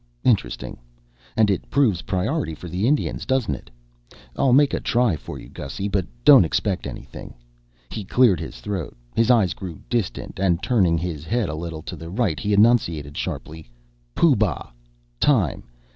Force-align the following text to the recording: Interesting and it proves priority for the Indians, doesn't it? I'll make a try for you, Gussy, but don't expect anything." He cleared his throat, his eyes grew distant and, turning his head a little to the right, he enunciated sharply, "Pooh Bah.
Interesting 0.23 0.79
and 1.37 1.51
it 1.51 1.69
proves 1.69 2.01
priority 2.01 2.55
for 2.55 2.67
the 2.67 2.87
Indians, 2.87 3.23
doesn't 3.23 3.53
it? 3.53 3.69
I'll 4.35 4.51
make 4.51 4.73
a 4.73 4.79
try 4.79 5.15
for 5.15 5.37
you, 5.37 5.47
Gussy, 5.47 5.87
but 5.87 6.07
don't 6.25 6.43
expect 6.43 6.87
anything." 6.87 7.35
He 7.91 8.03
cleared 8.03 8.39
his 8.39 8.61
throat, 8.61 8.97
his 9.15 9.29
eyes 9.29 9.53
grew 9.53 9.79
distant 9.91 10.39
and, 10.39 10.63
turning 10.63 10.97
his 10.97 11.23
head 11.23 11.49
a 11.49 11.53
little 11.53 11.83
to 11.83 11.95
the 11.95 12.09
right, 12.09 12.39
he 12.39 12.51
enunciated 12.51 13.15
sharply, 13.15 13.69
"Pooh 14.15 14.35
Bah. 14.35 14.71